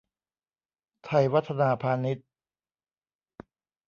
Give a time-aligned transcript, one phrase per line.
[1.05, 2.17] ไทยวัฒนาพานิช